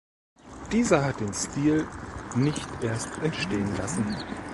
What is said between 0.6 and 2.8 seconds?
Dieser hat den Stil nicht